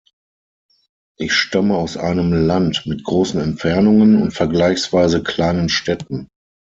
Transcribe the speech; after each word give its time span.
Ich 1.19 1.31
stamme 1.35 1.77
aus 1.77 1.95
einem 1.95 2.33
Land 2.33 2.87
mit 2.87 3.03
großen 3.03 3.39
Entfernungen 3.39 4.19
und 4.19 4.31
vergleichsweise 4.33 5.21
kleinen 5.21 5.69
Städten. 5.69 6.27